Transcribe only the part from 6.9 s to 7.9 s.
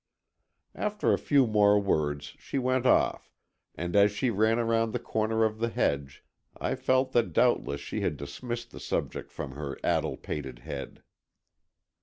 that doubtless